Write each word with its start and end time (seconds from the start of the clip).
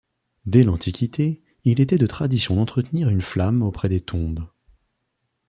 Dès 0.47 0.63
l'Antiquité, 0.63 1.43
il 1.63 1.79
était 1.79 1.99
de 1.99 2.07
tradition 2.07 2.55
d'entretenir 2.55 3.07
une 3.09 3.21
flamme 3.21 3.61
auprès 3.61 3.87
des 3.87 4.01
tombes. 4.01 4.43